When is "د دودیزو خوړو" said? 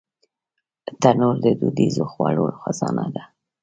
1.45-2.45